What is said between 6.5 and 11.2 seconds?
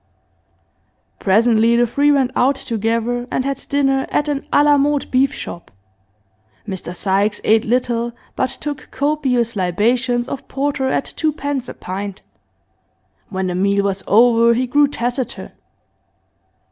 Mr Sykes ate little, but took copious libations of porter at